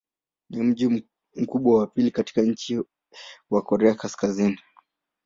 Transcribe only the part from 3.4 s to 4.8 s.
wa Korea Kaskazini.